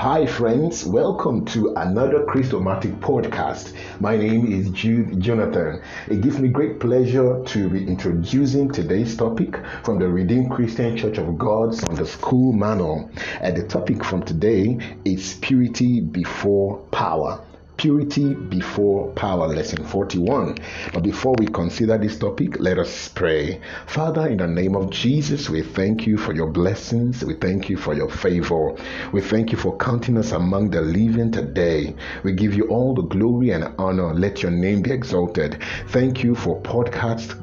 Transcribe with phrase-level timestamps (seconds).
[0.00, 0.86] Hi, friends.
[0.86, 3.74] Welcome to another Christomatic podcast.
[4.00, 5.82] My name is Jude Jonathan.
[6.08, 11.18] It gives me great pleasure to be introducing today's topic from the Redeemed Christian Church
[11.18, 13.10] of God on the School Manual.
[13.42, 17.44] And the topic from today is purity before power.
[17.80, 20.58] Purity before power, lesson 41.
[20.92, 23.62] But before we consider this topic, let us pray.
[23.86, 27.24] Father, in the name of Jesus, we thank you for your blessings.
[27.24, 28.76] We thank you for your favor.
[29.12, 31.96] We thank you for counting us among the living today.
[32.22, 34.12] We give you all the glory and honor.
[34.12, 35.62] Let your name be exalted.
[35.88, 37.34] Thank you for podcast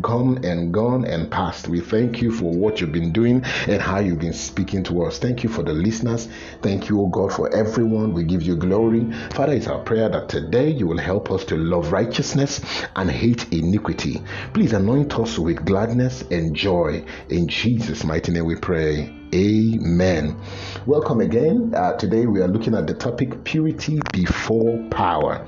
[0.00, 1.68] gone and gone and past.
[1.68, 5.18] We thank you for what you've been doing and how you've been speaking to us.
[5.18, 6.28] Thank you for the listeners.
[6.62, 8.12] Thank you, O God, for everyone.
[8.12, 9.10] We give you glory.
[9.30, 12.60] Father, it's our prayer that today you will help us to love righteousness
[12.96, 14.22] and hate iniquity.
[14.52, 17.04] Please anoint us with gladness and joy.
[17.28, 19.14] In Jesus' mighty name we pray.
[19.34, 20.40] Amen.
[20.86, 21.74] Welcome again.
[21.74, 25.44] Uh, today we are looking at the topic purity before power.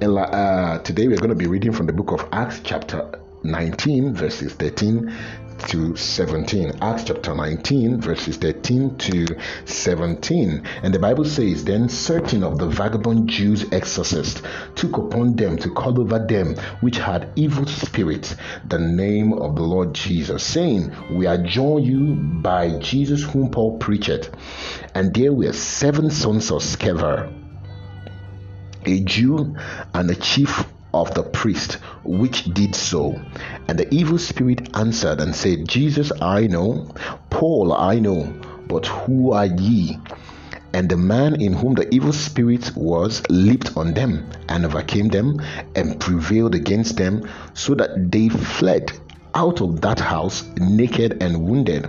[0.00, 4.14] And uh, today we're going to be reading from the book of Acts, chapter 19,
[4.14, 5.12] verses 13
[5.68, 6.78] to 17.
[6.82, 9.26] Acts chapter 19, verses 13 to
[9.64, 10.62] 17.
[10.82, 14.42] And the Bible says, Then certain of the vagabond Jews exorcists
[14.74, 18.36] took upon them to call over them which had evil spirits
[18.68, 24.30] the name of the Lord Jesus, saying, We adjure you by Jesus whom Paul preached.
[24.94, 27.32] And there were seven sons of Sceva,
[28.84, 29.56] a Jew
[29.94, 30.64] and a chief
[31.00, 33.20] of the priest which did so.
[33.68, 36.88] And the evil spirit answered and said, Jesus I know,
[37.30, 38.32] Paul I know,
[38.68, 39.98] but who are ye?
[40.72, 45.40] And the man in whom the evil spirit was leaped on them and overcame them
[45.74, 48.92] and prevailed against them, so that they fled
[49.34, 51.88] out of that house naked and wounded.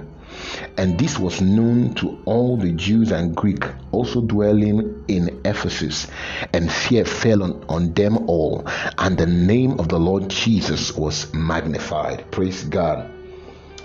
[0.77, 6.07] And this was known to all the Jews and Greek also dwelling in Ephesus.
[6.53, 8.63] And fear fell on, on them all.
[8.99, 12.29] And the name of the Lord Jesus was magnified.
[12.31, 13.09] Praise God.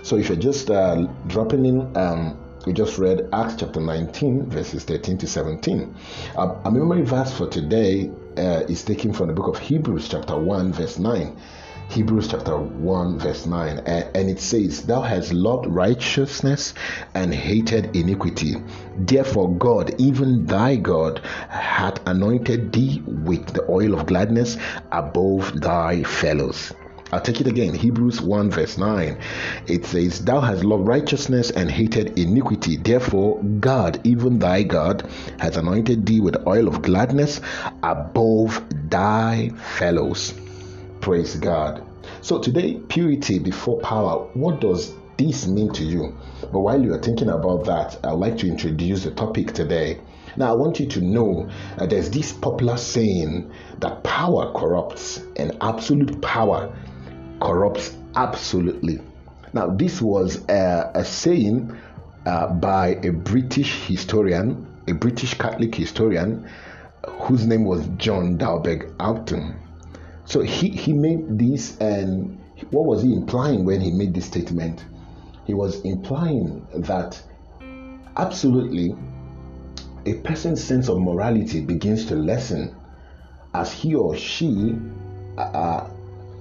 [0.03, 4.83] So if you're just uh, dropping in, um, we just read Acts chapter 19, verses
[4.83, 5.95] 13 to 17.
[6.37, 10.37] Uh, a memory verse for today uh, is taken from the book of Hebrews, chapter
[10.37, 11.37] 1, verse 9.
[11.89, 16.73] Hebrews chapter 1, verse 9, and it says, Thou hast loved righteousness
[17.13, 18.55] and hated iniquity.
[18.97, 24.57] Therefore, God, even thy God, hath anointed thee with the oil of gladness
[24.91, 26.73] above thy fellows.
[27.11, 27.75] I'll take it again.
[27.75, 29.19] Hebrews 1, verse 9.
[29.67, 32.77] It says, Thou hast loved righteousness and hated iniquity.
[32.77, 35.07] Therefore, God, even thy God,
[35.39, 37.39] has anointed thee with oil of gladness
[37.83, 40.33] above thy fellows.
[41.03, 41.85] Praise God.
[42.21, 44.25] So, today, purity before power.
[44.35, 46.17] What does this mean to you?
[46.39, 49.99] But while you are thinking about that, I'd like to introduce the topic today.
[50.37, 55.57] Now, I want you to know that there's this popular saying that power corrupts and
[55.59, 56.73] absolute power
[57.41, 59.01] corrupts absolutely.
[59.51, 61.77] Now, this was a, a saying
[62.25, 66.49] uh, by a British historian, a British Catholic historian,
[67.23, 69.59] whose name was John Dalberg Acton.
[70.25, 72.39] So he, he made this, and
[72.71, 74.83] what was he implying when he made this statement?
[75.45, 77.21] He was implying that
[78.15, 78.95] absolutely
[80.05, 82.75] a person's sense of morality begins to lessen
[83.53, 84.75] as he or she
[85.37, 85.87] uh,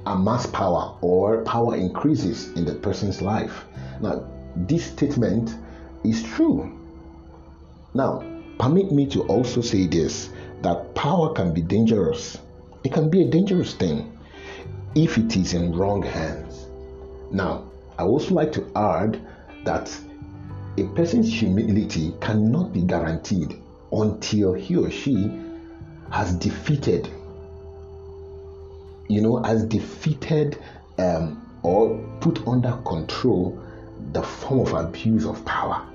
[0.06, 3.64] amass power or power increases in the person's life.
[4.00, 4.24] Now,
[4.56, 5.54] this statement
[6.04, 6.78] is true.
[7.94, 8.24] Now,
[8.58, 10.30] permit me to also say this
[10.62, 12.38] that power can be dangerous
[12.84, 14.18] it can be a dangerous thing
[14.94, 16.66] if it is in wrong hands.
[17.30, 19.20] Now, I also like to add
[19.64, 19.96] that
[20.78, 23.60] a person's humility cannot be guaranteed
[23.92, 25.30] until he or she
[26.10, 27.08] has defeated,
[29.08, 30.58] you know, has defeated
[30.98, 33.58] um, or put under control
[34.12, 35.86] the form of abuse of power.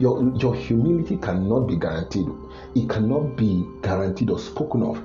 [0.00, 2.26] Your, your humility cannot be guaranteed.
[2.74, 5.00] It cannot be guaranteed or spoken of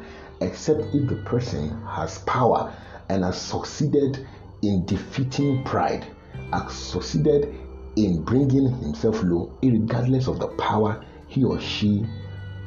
[0.45, 2.73] except if the person has power
[3.09, 4.25] and has succeeded
[4.61, 6.05] in defeating pride,
[6.51, 7.53] has succeeded
[7.95, 12.05] in bringing himself low, regardless of the power he or she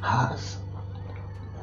[0.01, 0.57] has.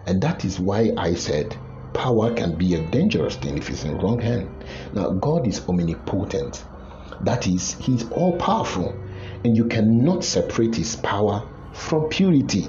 [0.06, 1.56] And that is why I said
[1.92, 4.48] power can be a dangerous thing if it's in the wrong hand.
[4.92, 6.62] Now, God is omnipotent,
[7.22, 8.94] that is, He is all powerful,
[9.44, 12.68] and you cannot separate His power from purity.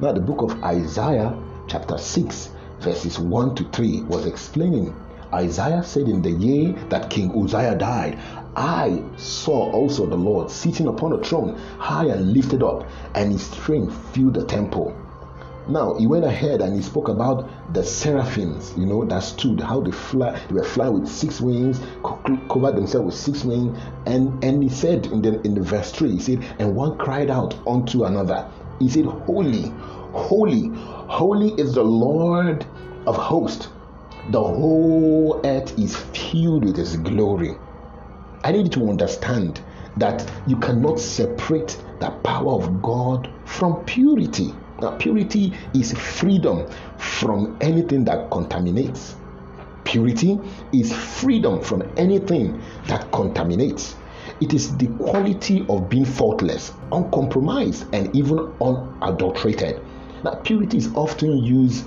[0.00, 1.36] Now, the book of Isaiah,
[1.68, 2.50] chapter 6,
[2.80, 4.94] verses 1 to 3 was explaining
[5.32, 8.18] Isaiah said, In the year that King Uzziah died,
[8.56, 12.84] I saw also the Lord sitting upon a throne, high and lifted up,
[13.14, 14.96] and his train filled the temple.
[15.68, 19.80] Now he went ahead and he spoke about the seraphims, you know, that stood, how
[19.80, 24.62] they fly, they were flying with six wings, covered themselves with six wings, and and
[24.64, 28.04] he said in the in the verse three, he said, and one cried out unto
[28.04, 28.50] another.
[28.80, 29.72] He said, Holy,
[30.12, 30.72] holy,
[31.10, 32.64] holy is the Lord
[33.04, 33.68] of hosts.
[34.30, 37.56] The whole earth is filled with his glory.
[38.44, 39.60] I need you to understand
[39.96, 44.54] that you cannot separate the power of God from purity.
[44.80, 49.16] Now, purity is freedom from anything that contaminates.
[49.82, 50.38] Purity
[50.72, 53.96] is freedom from anything that contaminates.
[54.40, 59.82] It is the quality of being faultless, uncompromised, and even unadulterated.
[60.24, 61.86] Now, purity is often used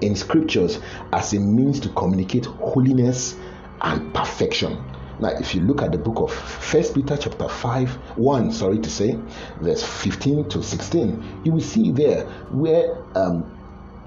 [0.00, 0.80] in scriptures
[1.12, 3.36] as a means to communicate holiness
[3.80, 4.82] and perfection.
[5.20, 8.90] Now, if you look at the book of First Peter chapter 5, 1, sorry to
[8.90, 9.18] say,
[9.60, 13.44] verse 15 to 16, you will see there where um,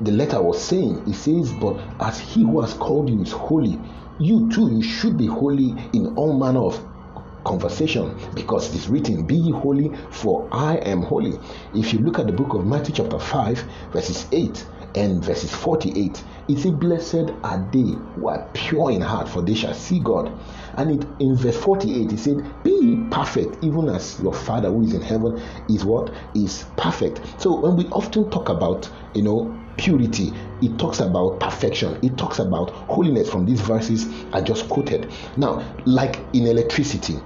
[0.01, 3.79] the letter was saying, it says, But as he who has called you is holy,
[4.19, 6.83] you too you should be holy in all manner of
[7.43, 11.39] conversation because it's written, Be ye holy, for I am holy.
[11.73, 13.59] If you look at the book of Matthew, chapter 5,
[13.91, 19.27] verses 8 and verses 48, it says, Blessed are they who are pure in heart,
[19.29, 20.31] for they shall see God.
[20.75, 24.93] And it, in verse 48, it said, Be perfect, even as your Father who is
[24.93, 26.11] in heaven is what?
[26.35, 27.21] Is perfect.
[27.41, 30.31] So when we often talk about, you know, purity,
[30.61, 35.11] it talks about perfection, it talks about holiness from these verses I just quoted.
[35.37, 37.19] Now, like in electricity,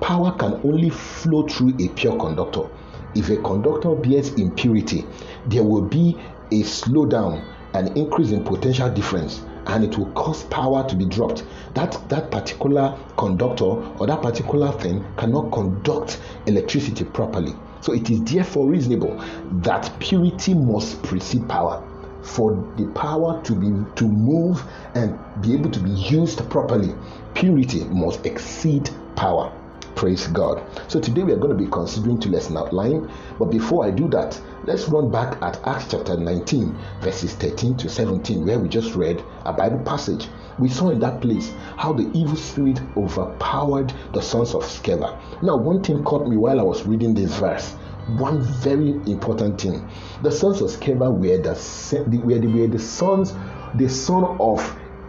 [0.00, 2.68] power can only flow through a pure conductor.
[3.14, 5.04] If a conductor bears impurity,
[5.46, 6.16] there will be
[6.52, 7.44] a slowdown,
[7.74, 11.44] an increase in potential difference, and it will cause power to be dropped.
[11.74, 17.52] That that particular conductor or that particular thing cannot conduct electricity properly.
[17.80, 19.22] So it is therefore reasonable
[19.62, 21.86] that purity must precede power.
[22.22, 24.62] For the power to be to move
[24.94, 26.94] and be able to be used properly,
[27.34, 29.52] purity must exceed power.
[30.00, 30.62] Praise God.
[30.88, 33.10] So today we are going to be considering two lesson outline.
[33.38, 37.88] But before I do that, let's run back at Acts chapter 19, verses 13 to
[37.88, 40.28] 17, where we just read a Bible passage.
[40.58, 45.18] We saw in that place how the evil spirit overpowered the sons of Sceva.
[45.42, 47.76] Now, one thing caught me while I was reading this verse.
[48.18, 49.88] One very important thing:
[50.22, 53.34] the sons of Sceva were the were the, were the sons,
[53.74, 54.60] the son of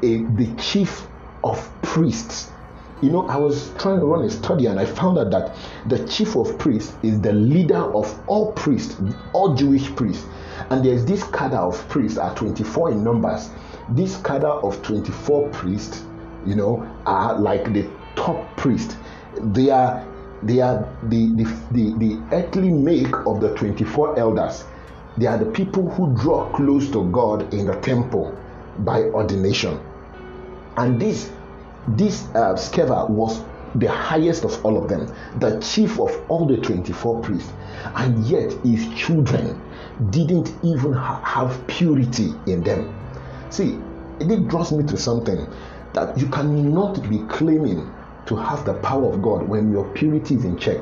[0.03, 1.07] a the chief
[1.43, 2.51] of priests
[3.01, 5.55] you know, I was trying to run a study and I found out that
[5.87, 9.01] the chief of priests is the leader of all priests,
[9.33, 10.25] all Jewish priests.
[10.69, 13.49] And there's this cadre of priests are 24 in numbers.
[13.89, 16.03] This cadre of 24 priests,
[16.45, 18.95] you know, are like the top priest.
[19.41, 20.05] They are
[20.43, 24.63] they are the, the, the, the earthly make of the 24 elders.
[25.17, 28.35] They are the people who draw close to God in the temple
[28.79, 29.79] by ordination.
[30.77, 31.31] And this
[31.87, 33.41] this uh, Sceva was
[33.75, 37.51] the highest of all of them, the chief of all the 24 priests,
[37.95, 39.59] and yet his children
[40.11, 42.93] didn't even ha- have purity in them.
[43.49, 43.79] See,
[44.19, 45.47] it draws me to something
[45.93, 47.89] that you cannot be claiming
[48.25, 50.81] to have the power of God when your purity is in check.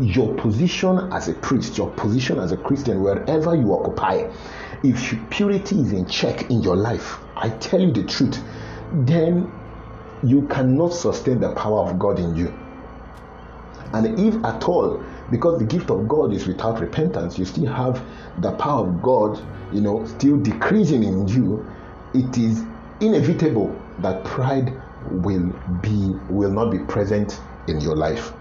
[0.00, 4.30] Your position as a priest, your position as a Christian, wherever you occupy,
[4.82, 8.42] if purity is in check in your life, I tell you the truth,
[8.92, 9.52] then
[10.22, 12.54] you cannot sustain the power of God in you.
[13.92, 18.04] And if at all, because the gift of God is without repentance, you still have
[18.38, 21.66] the power of God, you know, still decreasing in you,
[22.14, 22.62] it is
[23.00, 24.72] inevitable that pride
[25.06, 28.32] will be will not be present in your life.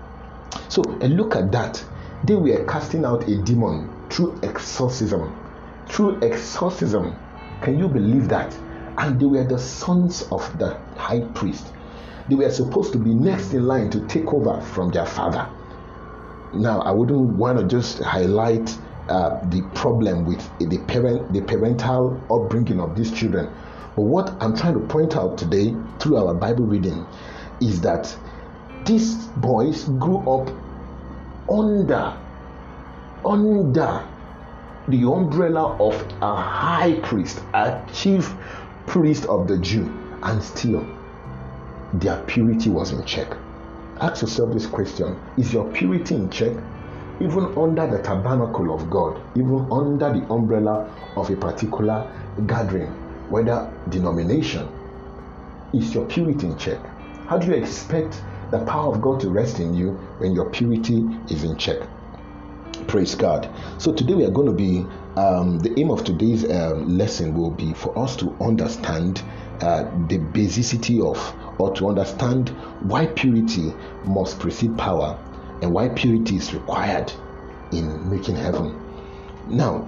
[0.70, 1.84] So and look at that.
[2.24, 5.36] They were casting out a demon through exorcism.
[5.88, 7.16] Through exorcism.
[7.62, 8.56] Can you believe that?
[8.98, 11.68] and they were the sons of the high priest.
[12.30, 15.50] They were supposed to be next in line to take over from their father.
[16.54, 18.78] Now, I wouldn't want to just highlight
[19.10, 23.52] uh, the problem with the parent, the parental upbringing of these children.
[23.96, 27.06] But what I'm trying to point out today through our Bible reading
[27.60, 28.16] is that
[28.86, 30.50] these boys grew up
[31.50, 32.18] under
[33.26, 34.08] under
[34.88, 38.34] the umbrella of a high priest, a chief
[38.88, 39.92] priest of the Jew,
[40.24, 40.86] and still
[41.94, 43.36] their purity was in check.
[44.00, 46.54] Ask yourself this question Is your purity in check?
[47.20, 52.12] Even under the tabernacle of God, even under the umbrella of a particular
[52.48, 52.92] gathering,
[53.32, 54.68] whether denomination,
[55.74, 56.80] is your purity in check?
[57.28, 58.22] How do you expect
[58.52, 61.80] the power of God to rest in you when your purity is in check?
[62.88, 63.50] Praise God.
[63.78, 64.86] So today we are going to be
[65.16, 69.24] um, the aim of today's uh, lesson will be for us to understand
[69.62, 71.18] uh, the basicity of
[71.60, 72.50] or to understand
[72.82, 73.74] why purity
[74.04, 75.18] must precede power
[75.62, 77.14] and why purity is required
[77.72, 78.78] in making heaven.
[79.48, 79.88] Now,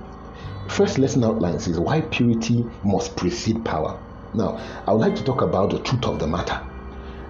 [0.70, 4.00] first lesson outline says why purity must precede power.
[4.34, 6.60] Now, I would like to talk about the truth of the matter.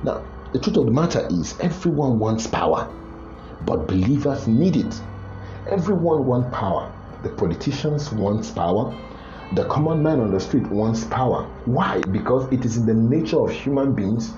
[0.04, 0.24] Now,
[0.54, 2.90] the truth of the matter is everyone wants power,
[3.66, 5.02] but believers need it.
[5.70, 6.92] Everyone wants power.
[7.24, 8.96] The politicians want power.
[9.54, 11.44] The common man on the street wants power.
[11.66, 12.02] Why?
[12.02, 14.34] Because it is in the nature of human beings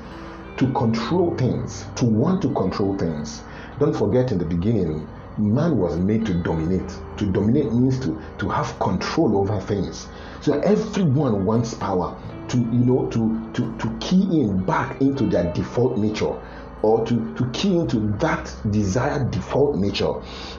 [0.58, 3.42] to control things, to want to control things.
[3.80, 5.08] Don't forget in the beginning,
[5.38, 6.88] man was made to dominate.
[7.18, 10.08] To dominate means to, to have control over things.
[10.42, 12.18] So everyone wants power
[12.50, 16.36] to you know to to to key in back into their default nature
[16.82, 20.14] or to, to key into that desired default nature.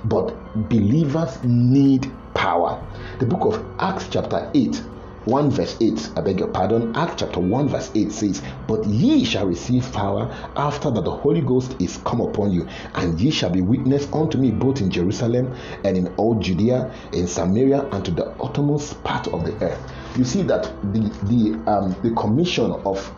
[0.05, 0.35] But
[0.69, 2.85] believers need power.
[3.21, 4.83] The book of Acts, chapter 8,
[5.27, 9.25] 1 verse 8, I beg your pardon, Acts chapter 1 verse 8 says, But ye
[9.25, 13.51] shall receive power after that the Holy Ghost is come upon you, and ye shall
[13.51, 15.53] be witness unto me both in Jerusalem
[15.83, 19.93] and in all Judea, in Samaria, and to the uttermost part of the earth.
[20.17, 23.13] You see that the the um, the commission of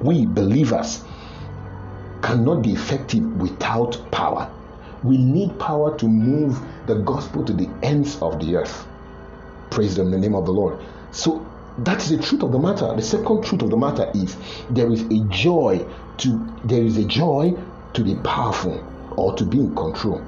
[0.00, 1.02] we believers
[2.22, 4.48] cannot be effective without power.
[5.02, 8.86] We need power to move the gospel to the ends of the earth.
[9.70, 10.78] Praise the name of the Lord.
[11.12, 11.44] So
[11.78, 12.94] that is the truth of the matter.
[12.94, 14.36] The second truth of the matter is
[14.70, 15.84] there is a joy
[16.18, 17.54] to there is a joy
[17.94, 18.84] to be powerful
[19.16, 20.22] or to be in control.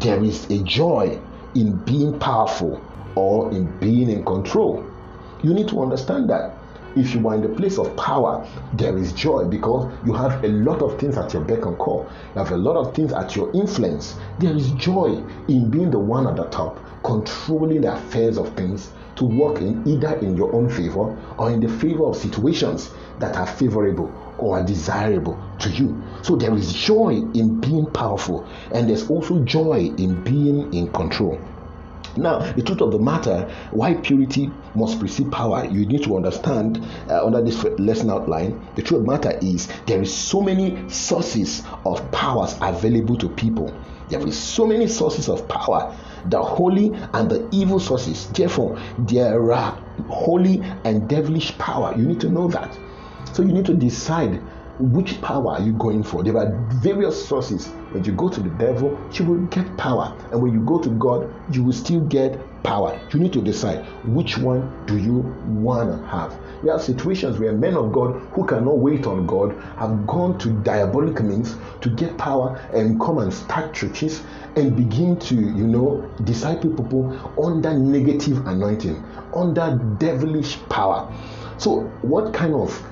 [0.00, 1.18] There is a joy
[1.54, 2.80] in being powerful
[3.14, 4.84] or in being in control.
[5.42, 6.56] You need to understand that
[6.96, 10.48] if you are in the place of power, there is joy because you have a
[10.48, 12.08] lot of things at your beck and call.
[12.34, 14.16] You have a lot of things at your influence.
[14.38, 18.90] There is joy in being the one at the top, controlling the affairs of things
[19.16, 22.90] to work in either in your own favor or in the favor of situations
[23.20, 26.02] that are favorable or are desirable to you.
[26.22, 31.40] So there is joy in being powerful, and there's also joy in being in control.
[32.16, 36.84] Now, the truth of the matter, why purity must precede power, you need to understand
[37.08, 38.64] uh, under this lesson outline.
[38.76, 43.28] The truth of the matter is there is so many sources of powers available to
[43.28, 43.74] people.
[44.14, 45.92] There is so many sources of power,
[46.26, 48.28] the holy and the evil sources.
[48.28, 49.72] Therefore, there are
[50.08, 51.92] holy and devilish power.
[51.96, 52.78] You need to know that.
[53.32, 54.40] So you need to decide
[54.78, 56.22] which power are you going for?
[56.22, 57.66] There are various sources.
[57.90, 60.16] When you go to the devil, you will get power.
[60.30, 62.98] And when you go to God, you will still get power.
[63.12, 66.36] You need to decide which one do you want to have.
[66.64, 70.50] There are situations where men of God who cannot wait on God have gone to
[70.62, 74.22] diabolic means to get power and come and start churches
[74.56, 79.04] and begin to, you know, disciple people under negative anointing,
[79.34, 81.12] under devilish power.
[81.58, 82.82] So, what kind of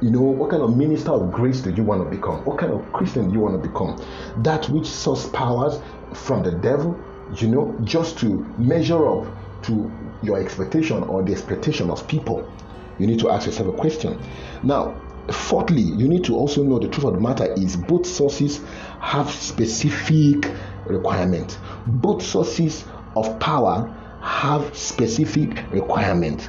[0.00, 2.44] you know, what kind of minister of grace do you want to become?
[2.44, 4.00] What kind of Christian do you want to become?
[4.44, 5.80] That which source powers
[6.14, 6.98] from the devil,
[7.36, 9.26] you know, just to measure up
[9.64, 9.90] to
[10.22, 12.50] your expectation or the expectation of people.
[12.98, 14.20] You need to ask yourself a question.
[14.62, 18.60] Now, fourthly, you need to also know the truth of the matter is both sources
[19.00, 20.50] have specific
[20.86, 21.58] requirements.
[21.86, 26.48] Both sources of power have specific requirements.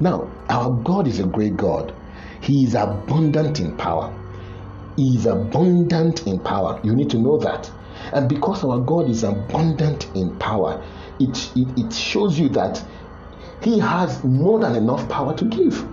[0.00, 1.94] Now, our God is a great God
[2.44, 4.14] he is abundant in power.
[4.96, 6.78] He is abundant in power.
[6.84, 7.70] You need to know that.
[8.12, 10.84] And because our God is abundant in power,
[11.20, 12.82] it, it, it shows you that
[13.62, 15.86] He has more than enough power to give.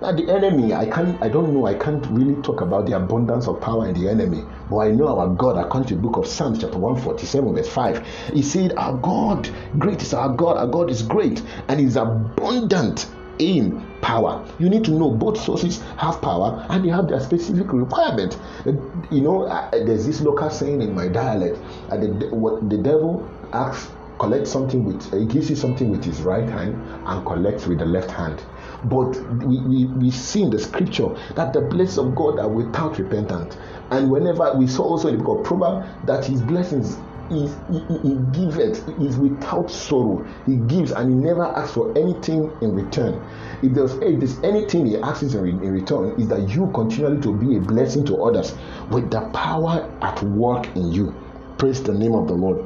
[0.00, 3.48] Now the enemy, I can't, I don't know, I can't really talk about the abundance
[3.48, 6.26] of power in the enemy, but I know our God, according to the book of
[6.28, 10.88] Psalms, chapter 147, verse 5, he said, Our God, great is our God, our God
[10.88, 14.44] is great, and is abundant in power.
[14.58, 18.38] You need to know both sources have power and they have their specific requirement.
[18.66, 18.72] Uh,
[19.10, 21.58] you know, uh, uh, there's this local saying in my dialect:
[21.90, 26.20] uh, the, what the devil asks, collects something with, he gives you something with his
[26.22, 26.74] right hand
[27.06, 28.42] and collects with the left hand.
[28.84, 32.98] But we, we, we see in the scripture that the blessings of God are without
[32.98, 33.56] repentance.
[33.90, 36.96] And whenever we saw also in the book of Proverbs that his blessings
[37.30, 40.26] is he, he, giveth is without sorrow.
[40.46, 43.22] He gives and he never asks for anything in return.
[43.62, 47.34] If there's, if there's anything he asks in, in return, is that you continually to
[47.34, 48.54] be a blessing to others
[48.90, 51.14] with the power at work in you.
[51.58, 52.64] Praise the name of the Lord.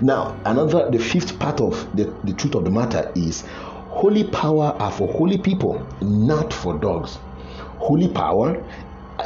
[0.00, 3.42] Now, another, the fifth part of the, the truth of the matter is
[3.88, 7.18] holy power are for holy people, not for dogs.
[7.78, 8.62] holy power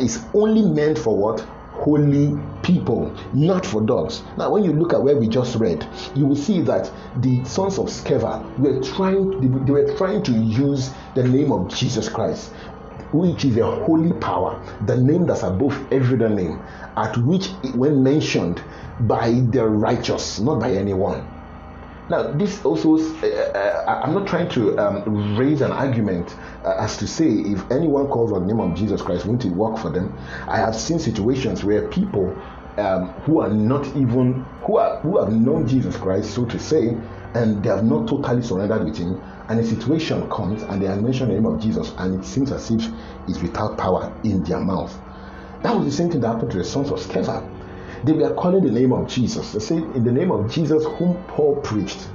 [0.00, 1.44] is only meant for what?
[1.80, 4.22] Holy people, not for dogs.
[4.36, 6.90] Now, when you look at where we just read, you will see that
[7.22, 12.08] the sons of Sceva were trying, they were trying to use the name of Jesus
[12.08, 12.52] Christ
[13.12, 16.60] which is a holy power, the name that's above every other name,
[16.96, 18.62] at which, when mentioned
[19.00, 21.26] by the righteous, not by anyone.
[22.10, 26.96] Now, this also, uh, uh, I'm not trying to um, raise an argument uh, as
[26.96, 29.90] to say if anyone calls on the name of Jesus Christ, won't it work for
[29.90, 30.18] them?
[30.48, 32.36] I have seen situations where people
[32.78, 36.88] um, who are not even who are who have known Jesus Christ, so to say,
[37.34, 41.00] and they have not totally surrendered with Him, and a situation comes and they have
[41.00, 42.82] mentioned the name of Jesus, and it seems as if
[43.28, 44.98] it's without power in their mouth.
[45.62, 47.48] That was the same thing that happened to the sons of Sceva
[48.04, 49.52] they were calling the name of Jesus.
[49.52, 52.08] They said, In the name of Jesus, whom Paul preached.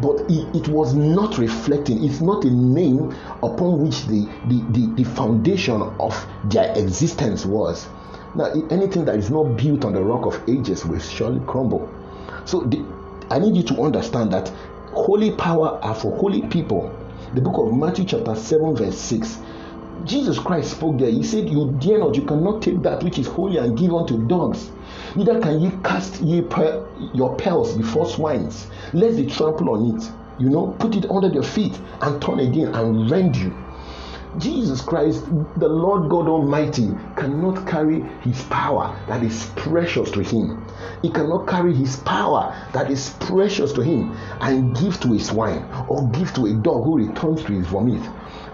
[0.00, 5.04] But it, was not reflecting, it's not a name upon which the, the, the, the
[5.04, 7.88] foundation of their existence was.
[8.36, 11.92] Now, anything that is not built on the rock of ages will surely crumble.
[12.44, 12.84] So, the,
[13.30, 14.48] I need you to understand that
[14.92, 16.94] holy power are for holy people.
[17.34, 19.38] The book of Matthew, chapter 7, verse 6
[20.04, 21.10] Jesus Christ spoke there.
[21.10, 24.26] He said, You dare not, you cannot take that which is holy and give unto
[24.26, 24.70] dogs.
[25.16, 30.10] Neither can ye cast ye per, your pearls before swines, lest they trample on it.
[30.38, 33.52] You know, put it under their feet and turn again and rend you.
[34.36, 35.24] Jesus Christ,
[35.56, 40.64] the Lord God Almighty, cannot carry his power that is precious to him.
[41.02, 45.64] He cannot carry his power that is precious to him and give to a swine
[45.88, 48.02] or give to a dog who returns to his vomit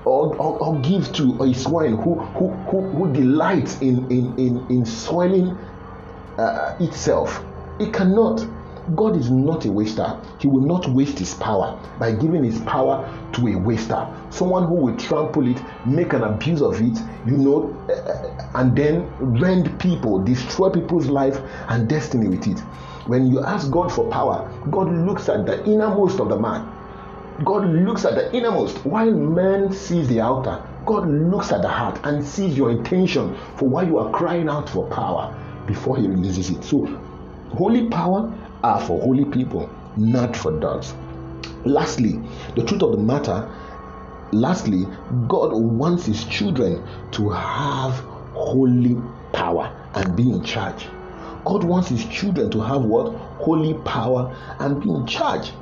[0.04, 4.66] or, or, or give to a swine who, who, who, who delights in, in, in,
[4.70, 5.58] in soiling
[6.38, 7.45] uh, itself.
[7.79, 8.47] It cannot.
[8.95, 10.21] God is not a waster.
[10.38, 14.07] He will not waste his power by giving his power to a waster.
[14.31, 19.09] Someone who will trample it, make an abuse of it, you know, uh, and then
[19.41, 22.61] rend people, destroy people's life and destiny with it.
[23.06, 26.71] When you ask God for power, God looks at the innermost of the man
[27.43, 30.63] God looks at the innermost while man sees the outer.
[30.87, 34.69] God looks at the heart and sees your intention for why you are crying out
[34.69, 35.35] for power
[35.67, 36.65] before He releases it.
[36.65, 36.87] So,
[37.53, 40.95] holy power are for holy people, not for dogs.
[41.65, 42.21] Lastly,
[42.57, 43.50] the truth of the matter,
[44.33, 44.87] lastly,
[45.29, 47.95] God wants His children to have
[48.35, 49.00] holy
[49.33, 50.87] power and be in charge.
[51.45, 53.13] God wants His children to have what?
[53.15, 55.53] Holy power and be in charge.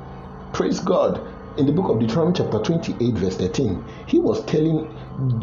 [0.53, 4.87] Praise God in the book of Deuteronomy, chapter 28, verse 13, he was telling,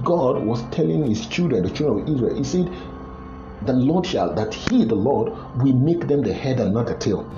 [0.03, 2.69] God was telling his children, the children of Israel, he said,
[3.67, 6.95] The Lord shall, that he, the Lord, will make them the head and not the
[6.95, 7.29] tail.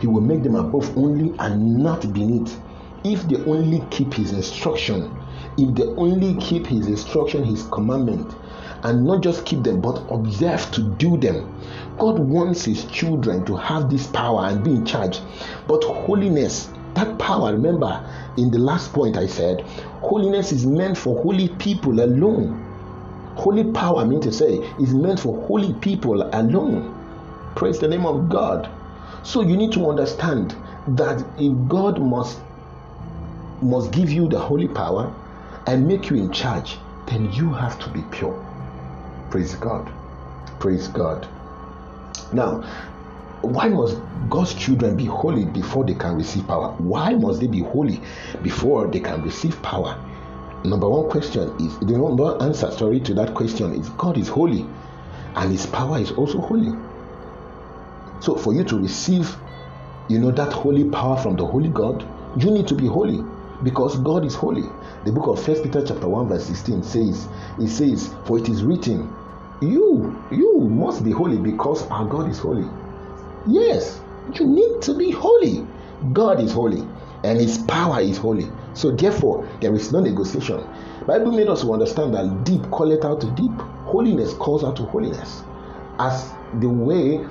[0.00, 2.60] He will make them above only and not beneath.
[3.02, 5.10] If they only keep his instruction,
[5.56, 8.34] if they only keep his instruction, his commandment,
[8.82, 11.54] and not just keep them, but observe to do them.
[11.98, 15.20] God wants his children to have this power and be in charge.
[15.66, 18.04] But holiness that power, remember,
[18.36, 19.62] in the last point I said,
[20.02, 22.69] holiness is meant for holy people alone.
[23.40, 26.94] Holy power, I mean to say, is meant for holy people alone.
[27.56, 28.68] Praise the name of God.
[29.22, 30.54] So you need to understand
[30.88, 32.38] that if God must
[33.62, 35.10] must give you the holy power
[35.66, 36.76] and make you in charge,
[37.06, 38.34] then you have to be pure.
[39.30, 39.90] Praise God.
[40.58, 41.26] Praise God.
[42.34, 42.60] Now,
[43.40, 43.96] why must
[44.28, 46.74] God's children be holy before they can receive power?
[46.76, 48.02] Why must they be holy
[48.42, 49.98] before they can receive power?
[50.64, 54.66] Number one question is the number answer sorry to that question is God is holy
[55.36, 56.72] and his power is also holy.
[58.20, 59.34] So for you to receive
[60.08, 62.04] you know that holy power from the holy God,
[62.36, 63.24] you need to be holy
[63.62, 64.64] because God is holy.
[65.04, 68.64] The book of First Peter chapter 1 verse 16 says, it says, For it is
[68.64, 69.14] written,
[69.60, 72.68] You, you must be holy because our God is holy.
[73.46, 74.00] Yes,
[74.34, 75.66] you need to be holy.
[76.12, 76.86] God is holy
[77.22, 78.50] and his power is holy.
[78.74, 80.64] So therefore, there is no negotiation.
[81.06, 83.52] Bible made us understand that deep calleth out to deep.
[83.86, 85.42] Holiness calls out to holiness.
[85.98, 86.30] As
[86.60, 87.24] the way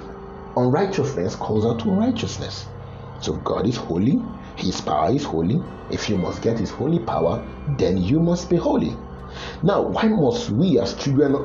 [0.55, 2.67] unrighteousness calls out to unrighteousness.
[3.21, 4.21] So God is holy,
[4.55, 5.61] his power is holy.
[5.91, 7.45] If you must get his holy power,
[7.77, 8.95] then you must be holy.
[9.63, 11.35] Now, why must we as children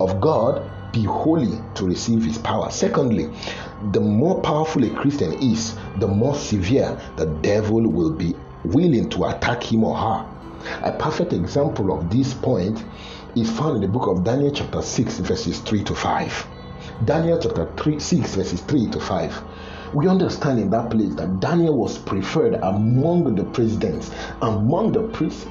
[0.00, 2.70] of God be holy to receive his power.
[2.70, 3.28] Secondly,
[3.92, 9.24] the more powerful a Christian is, the more severe the devil will be willing to
[9.24, 10.26] attack him or her.
[10.82, 12.82] A perfect example of this point
[13.36, 16.46] is found in the book of Daniel, chapter 6, verses 3 to 5.
[17.04, 19.42] Daniel chapter 3, 6, verses 3 to 5.
[19.94, 24.10] we understand in that place that Daniel was preferred among the presidents,
[24.42, 25.02] among the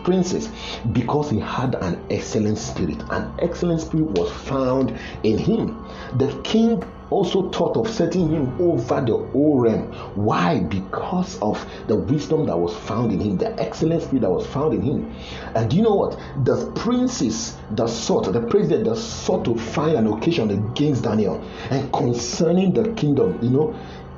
[0.04, 0.50] princes,
[0.92, 3.02] because he had an excellent spirit.
[3.12, 5.86] An excellent spirit was found in him.
[6.18, 9.94] The king also thought of setting him over the whole realm.
[10.16, 10.60] Why?
[10.62, 14.74] Because of the wisdom that was found in him, the excellent spirit that was found
[14.74, 15.16] in him.
[15.56, 16.20] And do you know what?
[16.44, 21.92] The princes that sought, the president that sought to find an occasion against Daniel and
[21.94, 23.76] concerning the kingdom, you know,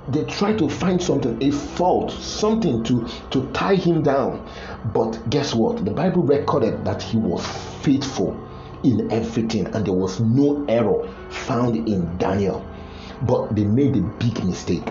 [0.08, 4.48] they tried to find something, a fault, something to, to tie him down.
[4.94, 5.84] But guess what?
[5.84, 7.46] The Bible recorded that he was
[7.82, 8.40] faithful
[8.84, 12.66] in everything and there was no error found in Daniel
[13.28, 14.86] but they made a big mistake.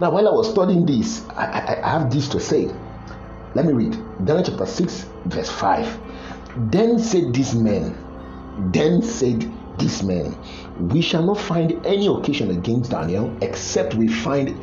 [0.00, 2.70] Now, while I was studying this, I, I, I have this to say.
[3.54, 3.92] Let me read
[4.24, 6.70] Daniel chapter 6, verse 5.
[6.70, 7.96] Then said this man,
[8.72, 10.36] then said this man,
[10.88, 14.60] we shall not find any occasion against Daniel except we find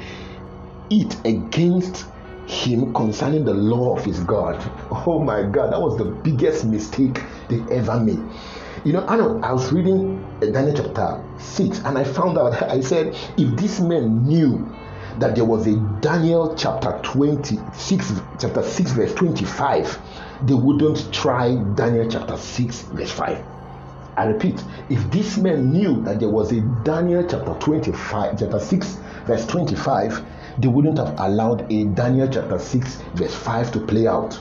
[0.89, 2.05] it against
[2.47, 4.55] him concerning the law of his God.
[5.08, 8.19] Oh my God, that was the biggest mistake they ever made.
[8.86, 12.82] You know, I know I was reading Daniel chapter 6 and I found out, I
[12.82, 14.63] said, if this man knew
[15.17, 20.00] that there was a Daniel chapter 26, chapter 6, verse 25,
[20.43, 23.43] they wouldn't try Daniel chapter 6, verse 5.
[24.17, 29.00] I repeat, if this man knew that there was a Daniel chapter 25, chapter 6,
[29.26, 30.24] verse 25,
[30.60, 34.39] they wouldn't have allowed a Daniel chapter 6, verse 5 to play out.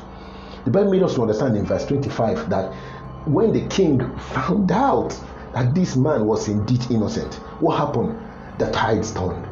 [0.65, 2.73] The Bible made us understand in verse 25 that
[3.27, 5.19] when the king found out
[5.55, 8.19] that this man was indeed innocent, what happened?
[8.59, 9.47] The tides turned.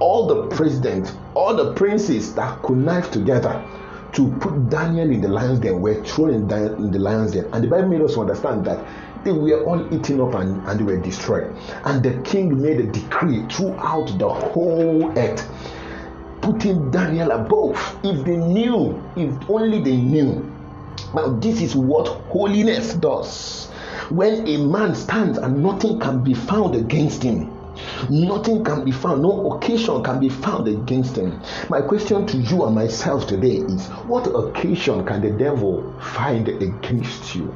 [0.00, 3.64] All the presidents, all the princes that connived together
[4.12, 7.48] to put Daniel in the lion's den were thrown in, the lion's den.
[7.52, 8.84] And the Bible made us understand that
[9.24, 11.54] they were all eaten up and, and they were destroyed.
[11.84, 15.48] And the king made a decree throughout the whole earth,
[16.40, 18.00] putting Daniel above.
[18.02, 20.44] If they knew, if only they knew
[21.14, 23.66] now, this is what holiness does.
[24.08, 27.50] When a man stands and nothing can be found against him,
[28.08, 31.40] nothing can be found, no occasion can be found against him.
[31.68, 37.34] My question to you and myself today is what occasion can the devil find against
[37.34, 37.46] you?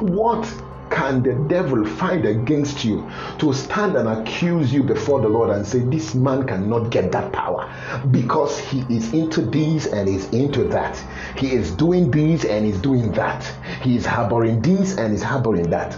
[0.00, 0.46] What
[0.90, 5.66] can the devil find against you to stand and accuse you before the Lord and
[5.66, 7.70] say, This man cannot get that power
[8.10, 11.02] because he is into this and is into that.
[11.36, 13.44] He is doing this and is doing that.
[13.82, 15.96] He is harboring this and is harboring that.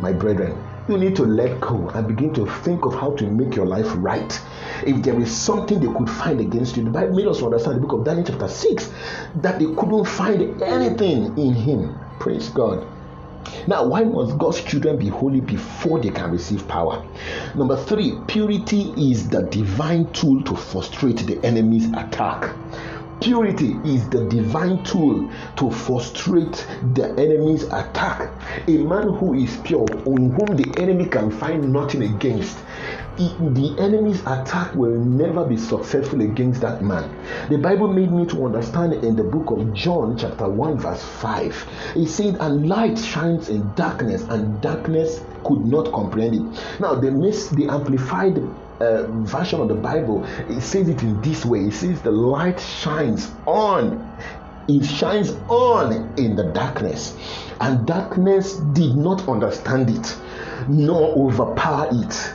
[0.00, 0.56] My brethren,
[0.88, 3.90] you need to let go and begin to think of how to make your life
[3.96, 4.40] right.
[4.86, 7.80] If there is something they could find against you, the Bible made us understand the
[7.80, 8.92] book of Daniel, chapter 6,
[9.36, 11.98] that they couldn't find anything in him.
[12.18, 12.86] Praise God.
[13.66, 17.04] Now, why must God's children be holy before they can receive power?
[17.54, 22.54] Number three, purity is the divine tool to frustrate the enemy's attack.
[23.20, 28.30] Purity is the divine tool to frustrate the enemy's attack.
[28.68, 32.58] A man who is pure, on whom the enemy can find nothing against,
[33.16, 37.08] the enemy's attack will never be successful against that man.
[37.48, 41.68] The Bible made me to understand in the book of John, chapter 1, verse 5.
[41.96, 46.80] It said, And light shines in darkness, and darkness could not comprehend it.
[46.80, 48.38] Now, the, mis- the amplified
[48.80, 52.58] uh, version of the Bible, it says it in this way it says, The light
[52.58, 54.12] shines on
[54.66, 57.14] it shines on in the darkness,
[57.60, 60.16] and darkness did not understand it
[60.68, 62.34] nor overpower it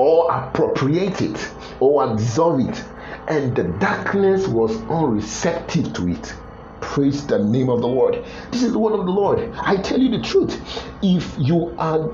[0.00, 2.84] or appropriate it or absorb it,
[3.28, 6.34] and the darkness was unreceptive to it.
[6.80, 8.24] Praise the name of the Lord.
[8.50, 9.52] This is the word of the Lord.
[9.60, 10.58] I tell you the truth.
[11.02, 12.10] If you are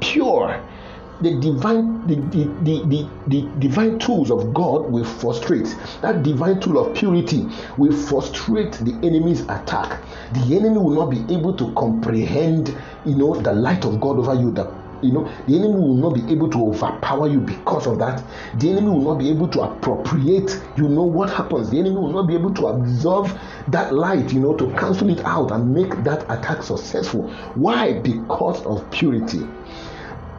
[0.00, 0.62] pure,
[1.22, 5.74] the divine the, the, the, the, the divine tools of God will frustrate.
[6.02, 7.46] That divine tool of purity
[7.78, 10.02] will frustrate the enemy's attack.
[10.34, 12.76] The enemy will not be able to comprehend,
[13.06, 16.14] you know, the light of God over you, the you know the enemy will not
[16.14, 18.22] be able to overpower you because of that.
[18.58, 21.70] The enemy will not be able to appropriate you know what happens.
[21.70, 23.30] The enemy will not be able to absorb
[23.68, 27.28] that light you know to cancel it out and make that attack successful.
[27.54, 27.94] Why?
[28.00, 29.46] Because of purity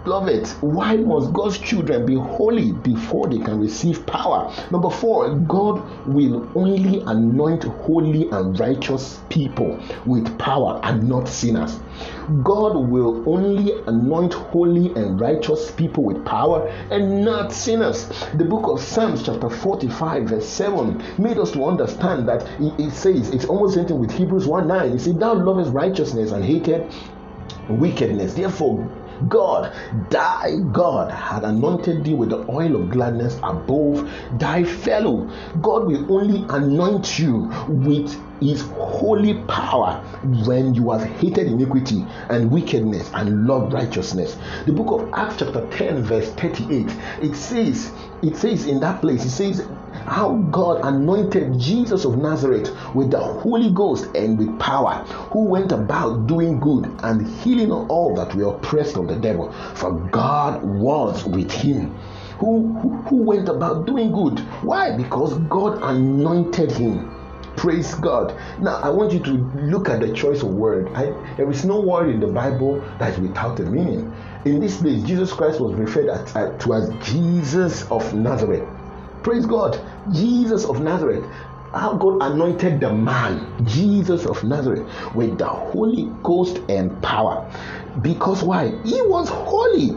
[0.04, 4.52] Beloved, why must God's children be holy before they can receive power?
[4.72, 11.80] Number four, God will only anoint holy and righteous people with power and not sinners.
[12.42, 18.08] God will only anoint holy and righteous people with power and not sinners.
[18.34, 23.30] The book of Psalms, chapter 45, verse 7, made us to understand that it, says,
[23.30, 24.94] it's almost same thing with Hebrews 1 9.
[24.94, 26.92] It says, Thou lovest righteousness and hated
[27.70, 28.34] wickedness.
[28.34, 28.90] Therefore,
[29.28, 29.74] God,
[30.10, 35.30] thy God had anointed thee with the oil of gladness above thy fellow.
[35.62, 40.04] God will only anoint you with his holy power
[40.46, 44.38] when you have hated iniquity and wickedness and loved righteousness.
[44.66, 47.92] The book of Acts, chapter 10, verse 38, it says,
[48.24, 49.68] it says in that place, it says,
[50.06, 55.72] how God anointed Jesus of Nazareth with the Holy Ghost and with power, who went
[55.72, 61.26] about doing good and healing all that were oppressed of the devil, for God was
[61.26, 61.96] with him.
[62.40, 62.74] Who,
[63.08, 64.40] who, went about doing good.
[64.64, 64.98] Why?
[64.98, 67.16] Because God anointed him.
[67.56, 68.36] Praise God.
[68.60, 70.88] Now, I want you to look at the choice of word.
[70.96, 74.12] I, there is no word in the Bible that is without a meaning.
[74.46, 78.68] In this place, Jesus Christ was referred at, at, to as Jesus of Nazareth.
[79.24, 79.80] Praise God.
[80.14, 81.26] Jesus of Nazareth.
[81.74, 87.50] How God anointed the man, Jesus of Nazareth, with the Holy Ghost and power.
[88.02, 88.70] Because why?
[88.84, 89.92] He was holy.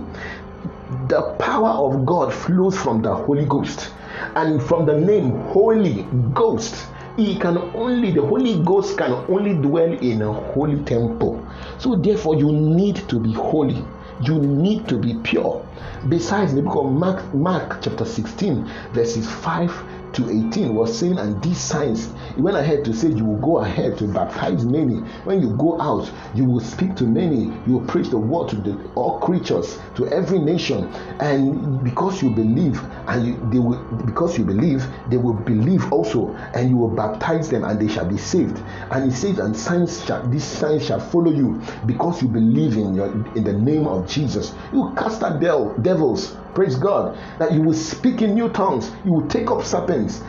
[1.09, 3.93] The power of God flows from the Holy Ghost
[4.37, 9.93] and from the name Holy Ghost he can only the holy ghost can only dwell
[9.93, 11.47] in a holy temple
[11.79, 13.85] so therefore you need to be holy
[14.23, 15.65] you need to be pure
[16.09, 21.43] besides the book of mark mark chapter 16 verses 5 to 18 was saying, and
[21.43, 24.97] these signs, he went ahead to say, You will go ahead to baptize many.
[25.25, 28.57] When you go out, you will speak to many, you will preach the word to
[28.57, 30.93] the, all creatures, to every nation.
[31.21, 36.35] And because you believe, and you, they will because you believe, they will believe also,
[36.55, 38.61] and you will baptize them, and they shall be saved.
[38.91, 42.95] And he says, And signs shall these signs shall follow you because you believe in
[42.95, 44.55] your in the name of Jesus.
[44.73, 45.41] You cast out
[45.83, 47.19] devils Praise God.
[47.39, 48.91] That you will speak in new tongues.
[49.05, 50.23] You will take up serpents.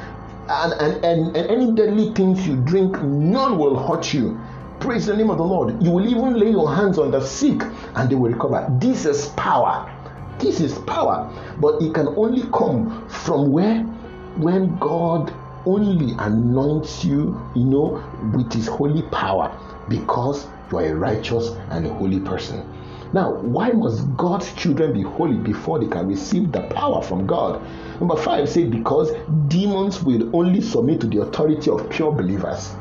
[0.48, 4.40] And, and, and, and any deadly things you drink, none will hurt you.
[4.80, 5.82] Praise the name of the Lord.
[5.82, 7.62] You will even lay your hands on the sick
[7.96, 8.68] and they will recover.
[8.80, 9.92] This is power.
[10.40, 11.32] This is power.
[11.60, 13.82] But it can only come from where?
[14.38, 15.34] When God
[15.66, 18.04] only anoints you, you know,
[18.36, 19.58] with his holy power
[19.90, 22.64] because you are a righteous and a holy person.
[23.16, 27.62] Now, why must God's children be holy before they can receive the power from God?
[28.02, 29.10] Number five say because
[29.48, 32.76] demons will only submit to the authority of pure believers.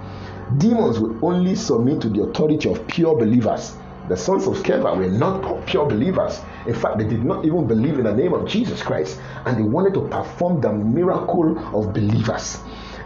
[0.59, 3.77] Demons will only submit to the authority of pure believers.
[4.09, 6.41] The sons of Sceva were not pure believers.
[6.67, 9.63] In fact, they did not even believe in the name of Jesus Christ, and they
[9.63, 12.59] wanted to perform the miracle of believers.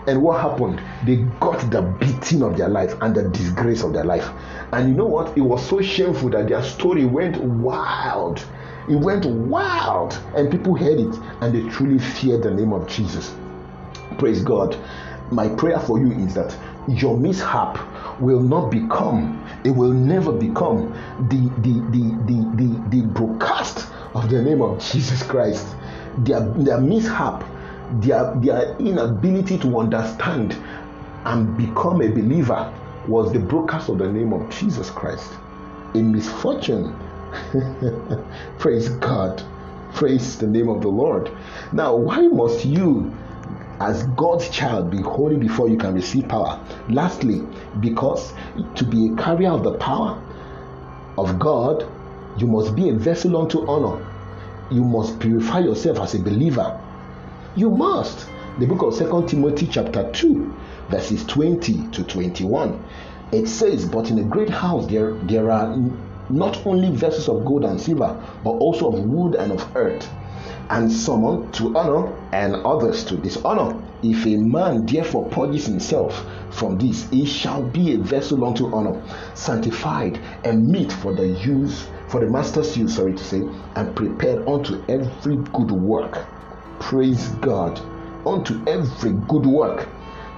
[0.09, 0.81] And what happened?
[1.05, 4.27] They got the beating of their life and the disgrace of their life.
[4.73, 5.37] And you know what?
[5.37, 8.43] It was so shameful that their story went wild.
[8.89, 10.19] It went wild.
[10.35, 13.35] And people heard it and they truly feared the name of Jesus.
[14.17, 14.79] Praise God.
[15.31, 16.57] My prayer for you is that
[16.89, 17.79] your mishap
[18.19, 20.91] will not become, it will never become
[21.29, 25.67] the the the the the, the broadcast of the name of Jesus Christ.
[26.21, 27.45] Their, their mishap
[27.93, 30.53] their, their inability to understand
[31.25, 32.73] and become a believer
[33.07, 35.33] was the broadcast of the name of Jesus Christ.
[35.95, 36.95] A misfortune.
[38.59, 39.43] Praise God.
[39.95, 41.31] Praise the name of the Lord.
[41.73, 43.13] Now, why must you,
[43.81, 46.63] as God's child, be holy before you can receive power?
[46.91, 47.43] Lastly,
[47.81, 48.35] because
[48.75, 50.23] to be a carrier of the power
[51.17, 51.91] of God,
[52.37, 54.05] you must be a vessel unto honor.
[54.71, 56.79] You must purify yourself as a believer
[57.57, 58.29] you must.
[58.59, 60.55] The book of Second Timothy, chapter 2,
[60.91, 62.85] verses 20 to 21.
[63.33, 65.77] It says, But in a great house there, there are
[66.29, 70.09] not only vessels of gold and silver, but also of wood and of earth,
[70.71, 73.81] and some to honor and others to dishonor.
[74.03, 79.03] If a man therefore purges himself from this, he shall be a vessel unto honor,
[79.35, 83.43] sanctified and meet for the use, for the master's use, sorry to say,
[83.75, 86.27] and prepared unto every good work
[86.81, 87.81] praise God
[88.27, 89.89] unto every good work.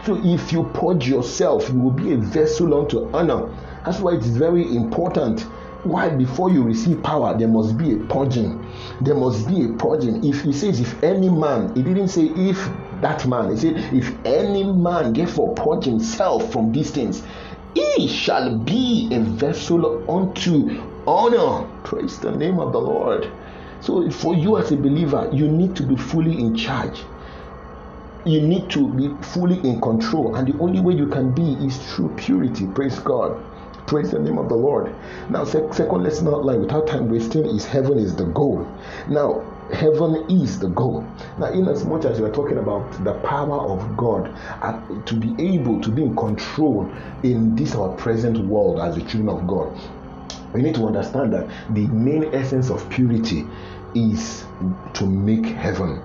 [0.04, 3.54] So if you purge yourself, you will be a vessel unto honor.
[3.84, 5.40] That's why it is very important.
[5.84, 8.66] Why before you receive power, there must be a purging.
[9.00, 10.24] There must be a purging.
[10.24, 14.14] If he says, if any man, he didn't say if that man, he said, if
[14.26, 17.22] any man therefore purge himself from these things,
[17.74, 21.66] he shall be a vessel unto honor.
[21.84, 23.30] Praise the name of the Lord.
[23.80, 27.02] So, for you as a believer, you need to be fully in charge.
[28.24, 30.36] You need to be fully in control.
[30.36, 32.66] And the only way you can be is through purity.
[32.66, 33.42] Praise God.
[33.86, 34.94] Praise the name of the Lord.
[35.30, 38.68] Now, second lesson outline without time wasting is heaven is the goal.
[39.08, 41.04] Now, heaven is the goal.
[41.38, 45.14] Now, in as much as we are talking about the power of God uh, to
[45.14, 46.90] be able to be in control
[47.22, 49.76] in this our present world as the children of God,
[50.54, 53.46] You need to understand that the main essence of purity
[53.94, 54.44] is
[54.94, 56.02] to make heaven.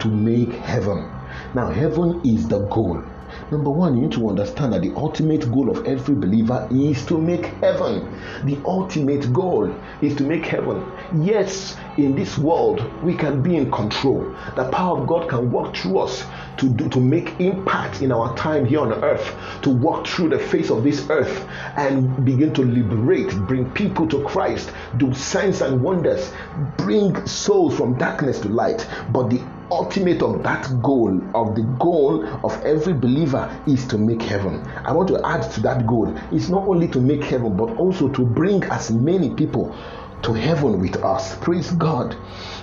[0.00, 1.10] To make heaven.
[1.54, 3.02] Now, heaven is the goal.
[3.50, 7.18] Number one, you need to understand that the ultimate goal of every believer is to
[7.18, 8.08] make heaven.
[8.44, 10.84] The ultimate goal is to make heaven.
[11.20, 14.32] Yes, in this world, we can be in control.
[14.54, 16.24] The power of God can work through us
[16.58, 20.38] to, do, to make impact in our time here on earth, to walk through the
[20.38, 21.44] face of this earth
[21.76, 26.32] and begin to liberate, bring people to Christ, do signs and wonders,
[26.76, 28.86] bring souls from darkness to light.
[29.10, 34.22] But the ultimate of that goal, of the goal of every believer, is to make
[34.22, 34.60] heaven.
[34.84, 36.14] I want to add to that goal.
[36.32, 39.74] It's not only to make heaven, but also to bring as many people
[40.22, 41.36] to heaven with us.
[41.36, 42.16] Praise God.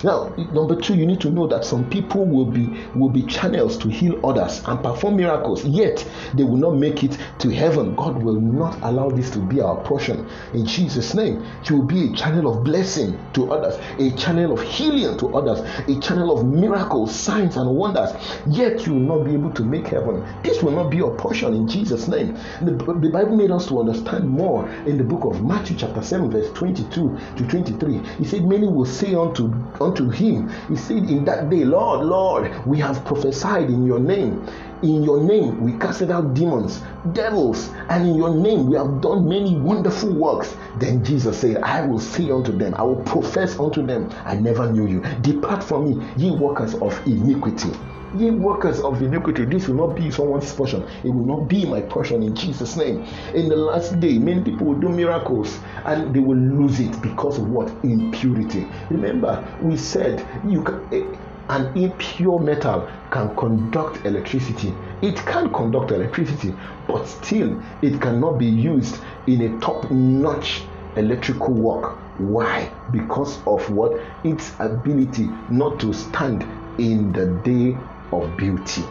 [0.04, 3.76] Now, number two, you need to know that some people will be will be channels
[3.78, 7.94] to heal others and perform miracles, yet they will not make it to heaven.
[7.96, 10.28] God will not allow this to be our portion.
[10.54, 14.62] In Jesus' name, you will be a channel of blessing to others, a channel of
[14.62, 18.10] healing to others, a channel of miracles, signs, and wonders.
[18.46, 20.24] Yet you will not be able to make heaven.
[20.42, 22.36] This will not be your portion in Jesus' name.
[22.62, 26.30] The, the Bible made us to understand more in the book of Matthew, chapter 7,
[26.30, 27.98] verse 22 to 23.
[28.18, 30.48] He said, Many will say unto unto him.
[30.68, 34.46] He said, In that day, Lord, Lord, we have prophesied in your name.
[34.82, 36.82] In your name, we casted out demons,
[37.12, 40.56] devils, and in your name, we have done many wonderful works.
[40.78, 44.70] Then Jesus said, I will say unto them, I will profess unto them, I never
[44.70, 45.00] knew you.
[45.22, 47.72] Depart from me, ye workers of iniquity.
[48.16, 50.82] Ye workers of iniquity, this will not be someone's portion.
[51.04, 53.04] It will not be my portion in Jesus' name.
[53.34, 57.36] In the last day, many people will do miracles and they will lose it because
[57.38, 57.68] of what?
[57.84, 58.66] Impurity.
[58.88, 61.18] Remember, we said you can, eh,
[61.50, 64.74] an impure metal can conduct electricity.
[65.02, 66.54] It can conduct electricity,
[66.86, 70.62] but still it cannot be used in a top-notch
[70.96, 71.98] electrical work.
[72.18, 72.72] Why?
[72.90, 74.00] Because of what?
[74.24, 76.46] Its ability not to stand
[76.78, 77.76] in the day
[78.12, 78.84] of beauty.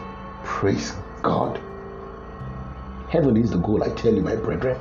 [0.44, 1.60] Praise God.
[3.08, 4.78] Heaven is the goal, I tell you, my brethren.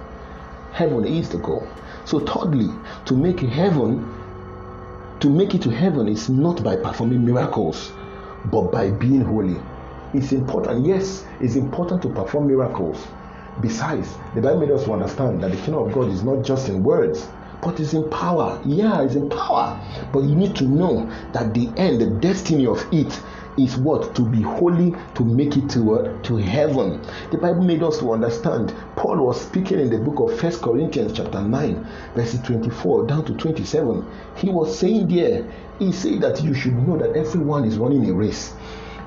[0.72, 1.68] Heaven is the goal.
[2.06, 2.70] So, thirdly,
[3.06, 4.14] to make heaven,
[5.20, 7.92] to make it to heaven is not by performing miracles,
[8.46, 9.58] but by being holy.
[10.14, 13.06] It's important, yes, it's important to perform miracles.
[13.62, 16.84] Besides, the Bible made us understand that the kingdom of God is not just in
[16.84, 17.28] words,
[17.62, 18.62] but it's in power.
[18.66, 19.82] Yeah, it's in power.
[20.14, 23.20] But you need to know that the end, the destiny of it
[23.58, 27.02] is what to be holy to make it to uh, to heaven.
[27.32, 31.14] The bible made us to understand paul was speaking in the book of first corinthians
[31.14, 35.46] chapter 9 verses 24 down to 27 he was saying there
[35.80, 38.54] he said that you should know that everyone is running a race.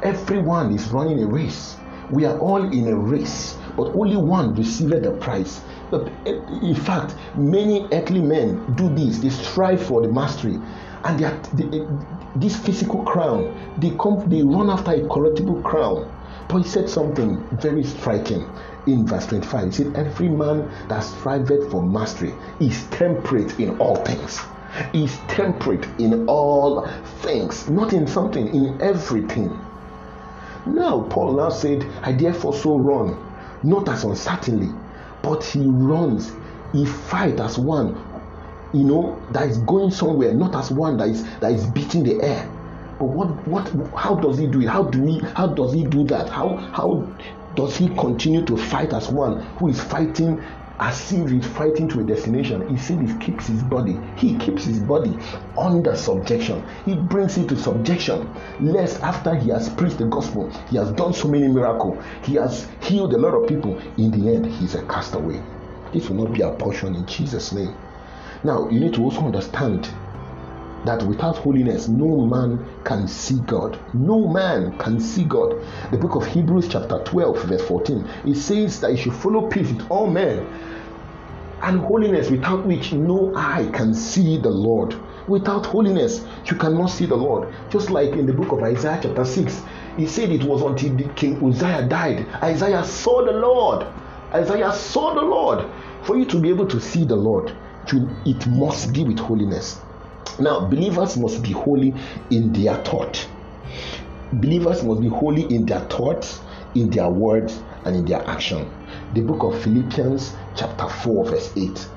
[0.02, 1.76] Everyone is running a race.
[2.10, 5.60] We are all in a race but only one received the prize.
[5.90, 6.08] But
[6.62, 9.18] in fact many earthly men do this.
[9.18, 10.58] They strive for the mastery
[11.04, 11.86] and they are, they,
[12.36, 16.10] this physical crown they come they run after a corruptible crown.
[16.48, 18.44] But he said something very striking
[18.86, 23.96] in verse 25 he said every man that striveth for mastery is temperate in all
[23.96, 24.40] things.
[24.92, 26.86] Is temperate in all
[27.22, 29.48] things not in something in everything.
[30.66, 33.16] Now paul now said i therefore so run
[33.62, 34.68] not as uncertainly
[35.22, 36.32] but he runs.
[36.72, 37.96] He fight as one
[38.72, 42.22] you know that is going somewhere not as one that is that is beating the
[42.22, 42.48] air.
[42.98, 44.68] But what what how does he do it?
[44.68, 46.28] How do we how does he do that?
[46.28, 47.06] How how
[47.56, 50.42] does he continue to fight as one who is fighting
[50.78, 52.68] as if he's fighting to a destination?
[52.68, 53.98] He said he keeps his body.
[54.16, 55.18] He keeps his body
[55.58, 56.64] under subjection.
[56.84, 61.12] He brings it to subjection lest after he has preached the gospel he has done
[61.12, 63.78] so many miracles he has healed a lot of people.
[63.96, 65.42] In the end he's a castaway.
[65.92, 67.74] This will not be a portion in jesus name
[68.42, 69.84] now, you need to also understand
[70.86, 73.78] that without holiness, no man can see God.
[73.92, 75.62] No man can see God.
[75.90, 79.70] The book of Hebrews, chapter 12, verse 14, it says that you should follow peace
[79.70, 80.38] with all men
[81.62, 84.96] and holiness, without which no eye can see the Lord.
[85.28, 87.52] Without holiness, you cannot see the Lord.
[87.68, 89.62] Just like in the book of Isaiah, chapter 6,
[89.98, 92.26] he said it was until King Uzziah died.
[92.42, 93.86] Isaiah saw the Lord.
[94.32, 95.70] Isaiah saw the Lord.
[96.04, 97.54] For you to be able to see the Lord,
[97.90, 99.80] to, it must be with holiness.
[100.38, 101.94] Now, believers must be holy
[102.30, 103.28] in their thought.
[104.32, 106.40] Believers must be holy in their thoughts,
[106.74, 108.70] in their words, and in their action.
[109.14, 111.88] The book of Philippians, chapter 4, verse 8,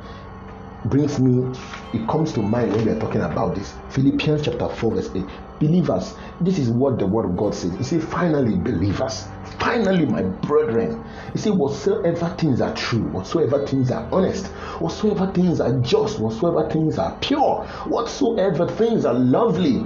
[0.86, 1.56] brings me,
[1.94, 3.74] it comes to mind when we are talking about this.
[3.89, 5.24] Philippians chapter 4, verse 8.
[5.60, 7.74] Believers, this is what the word of God says.
[7.78, 9.26] He says, finally, believers,
[9.60, 14.47] Finally, my brethren, he said, Whatsoever things are true, whatsoever things are honest,
[14.80, 19.80] whatsoever things are just, whatsoever things are pure, whatsoever things are lovely,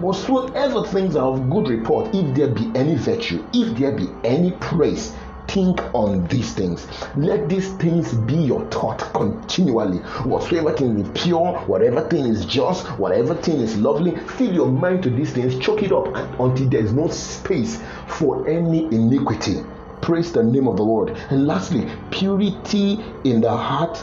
[0.00, 4.52] whatsoever things are of good report, if there be any virtue, if there be any
[4.52, 5.14] praise,
[5.48, 6.86] think on these things.
[7.16, 9.98] Let these things be your thought continually.
[10.24, 15.02] Whatsoever thing is pure, whatever thing is just, whatever thing is lovely, fill your mind
[15.04, 16.06] to these things, choke it up
[16.38, 19.64] until there is no space for any iniquity.
[20.02, 21.10] Praise the name of the Lord.
[21.30, 24.02] And lastly, purity in the heart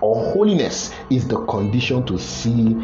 [0.00, 2.74] or holiness is the condition to see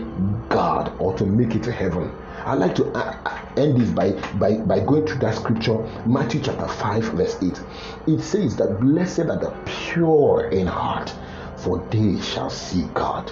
[0.49, 2.13] God or to make it to heaven.
[2.49, 5.77] I like to uh, uh, end this by, by, by going through that scripture,
[6.07, 7.61] Matthew chapter 5, verse 8.
[8.07, 11.15] It says that blessed are the pure in heart,
[11.59, 13.31] for they shall see God.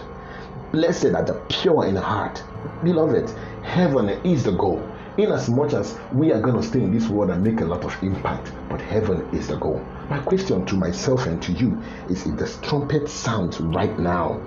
[0.70, 2.44] Blessed are the pure in heart.
[2.84, 3.30] Beloved,
[3.62, 4.86] heaven is the goal.
[5.16, 7.64] In as much as we are going to stay in this world and make a
[7.64, 9.82] lot of impact, but heaven is the goal.
[10.10, 14.42] My question to myself and to you is if the trumpet sounds right now,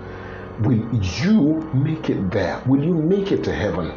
[0.59, 2.61] will you make it there?
[2.67, 3.91] Will you make it to heaven?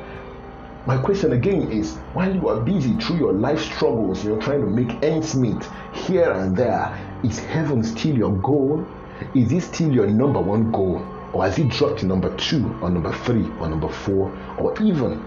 [0.84, 4.66] My question again is while you are busy through your life struggles, you're trying to
[4.66, 5.62] make ends meet
[5.92, 8.84] here and there, is heaven still your goal?
[9.32, 11.06] Is it still your number one goal?
[11.32, 15.24] Or has it dropped to number two, or number three, or number four, or even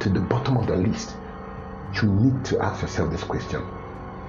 [0.00, 1.16] to the bottom of the list?
[1.94, 3.62] You need to ask yourself this question.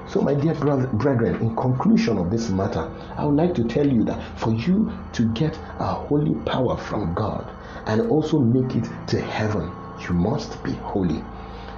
[0.07, 4.05] So, my dear brethren, in conclusion of this matter, I would like to tell you
[4.05, 7.45] that for you to get a holy power from God
[7.85, 9.69] and also make it to heaven,
[10.07, 11.19] you must be holy.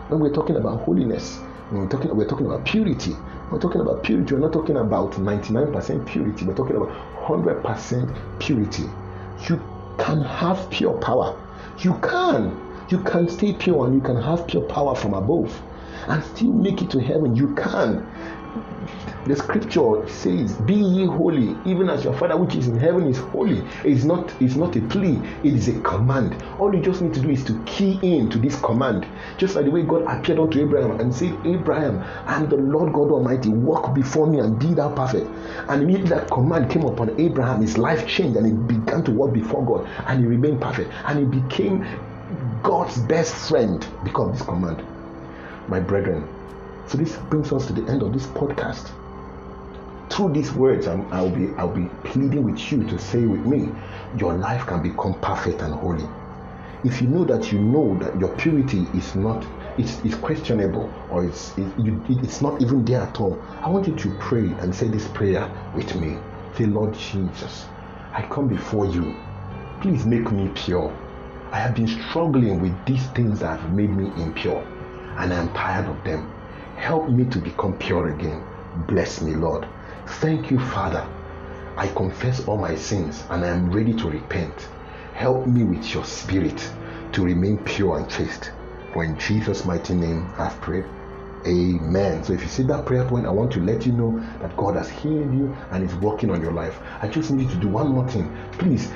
[0.10, 1.40] When we're talking about holiness,
[1.72, 3.16] we're talking, we're talking about purity.
[3.50, 4.34] We're talking about purity.
[4.34, 6.46] We're not talking about 99% purity.
[6.46, 8.84] We're talking about 100% purity.
[9.50, 9.62] You
[9.98, 11.40] can have pure power.
[11.80, 12.60] You can.
[12.90, 15.62] You can stay pure and you can have pure power from above
[16.08, 17.36] and still make it to heaven.
[17.36, 18.06] You can.
[19.26, 23.20] The scripture says, Be ye holy, even as your Father which is in heaven is
[23.20, 23.64] holy.
[23.84, 26.36] It's not, it's not a plea, it is a command.
[26.58, 29.06] All you just need to do is to key in to this command.
[29.38, 33.12] Just like the way God appeared unto Abraham and said, Abraham, I'm the Lord God
[33.12, 35.28] Almighty, walk before me and be thou perfect.
[35.70, 39.34] And immediately that command came upon Abraham, his life changed and he began to walk
[39.34, 40.92] before God and he remained perfect.
[41.06, 41.86] And he became
[42.64, 44.84] God's best friend because of this command.
[45.68, 46.28] My brethren,
[46.92, 48.92] so this brings us to the end of this podcast.
[50.10, 53.70] Through these words, i will be I'll be pleading with you to say with me,
[54.18, 56.04] your life can become perfect and holy.
[56.84, 59.42] If you know that you know that your purity is not
[59.78, 63.88] it's, it's questionable or it's it, you, it's not even there at all, I want
[63.88, 66.18] you to pray and say this prayer with me.
[66.58, 67.68] Say, Lord Jesus,
[68.12, 69.16] I come before you.
[69.80, 70.94] Please make me pure.
[71.54, 74.62] I have been struggling with these things that have made me impure,
[75.18, 76.30] and I am tired of them.
[76.82, 78.44] Help me to become pure again.
[78.88, 79.68] Bless me, Lord.
[80.20, 81.08] Thank you, Father.
[81.78, 84.68] I confess all my sins and I am ready to repent.
[85.14, 86.58] Help me with your spirit
[87.12, 88.50] to remain pure and chaste.
[88.94, 90.86] For in Jesus' mighty name I've prayed.
[91.46, 92.24] Amen.
[92.24, 94.76] So if you see that prayer point, I want to let you know that God
[94.76, 96.80] has healed you and is working on your life.
[97.00, 98.36] I just need you to do one more thing.
[98.54, 98.92] Please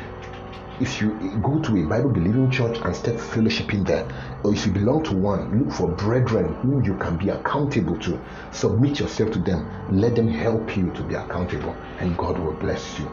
[0.82, 1.12] if you
[1.42, 4.06] go to a Bible believing church and start fellowshipping there,
[4.44, 8.20] or if you belong to one, look for brethren whom you can be accountable to.
[8.52, 9.66] Submit yourself to them.
[9.90, 13.10] Let them help you to be accountable, and God will bless you.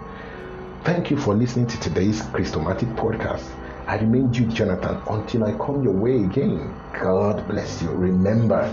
[0.83, 3.49] Thank you for listening to today's Christomatic podcast.
[3.87, 6.75] I remain Jude Jonathan until I come your way again.
[7.01, 7.91] God bless you.
[7.91, 8.73] Remember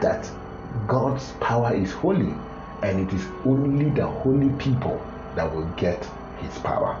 [0.00, 0.30] that
[0.86, 2.32] God's power is holy,
[2.82, 5.04] and it is only the holy people
[5.34, 6.08] that will get
[6.38, 7.00] his power.